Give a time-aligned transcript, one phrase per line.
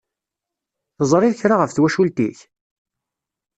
[0.97, 2.39] Teẓṛiḍ kra ɣef twacult-ik?